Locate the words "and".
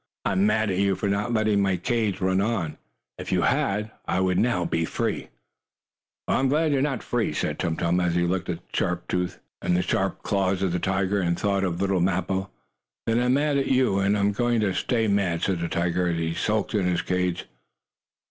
9.61-9.85, 11.21-11.39, 13.99-14.17, 16.07-16.17